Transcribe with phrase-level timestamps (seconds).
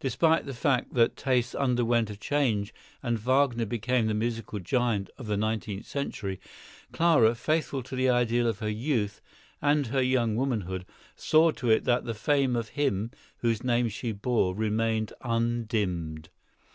[0.00, 5.28] Despite the fact that tastes underwent a change and Wagner became the musical giant of
[5.28, 6.38] the nineteenth century,
[6.92, 9.22] Clara, faithful to the ideal of her youth
[9.62, 10.84] and her young womanhood,
[11.14, 16.28] saw to it that the fame of him whose name she bore remained undimmed.